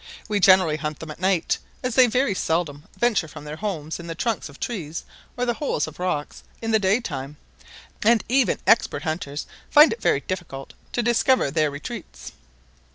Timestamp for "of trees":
4.49-5.03